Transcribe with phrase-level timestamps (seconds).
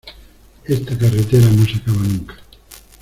[0.65, 2.33] Esta carretera no se acaba nunca.